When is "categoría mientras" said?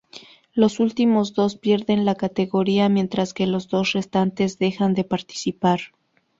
2.15-3.35